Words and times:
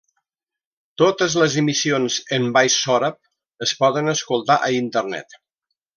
Totes 1.01 1.35
les 1.41 1.57
emissions 1.61 2.17
en 2.39 2.49
baix 2.55 2.77
sòrab 2.87 3.19
es 3.67 3.75
poden 3.83 4.13
escoltar 4.15 4.57
a 4.59 4.71
Internet. 4.79 5.43